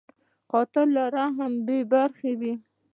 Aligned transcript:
قاتل 0.51 0.87
له 0.95 1.03
رحم 1.15 1.53
بېبرخې 1.65 2.31
وي 2.39 2.53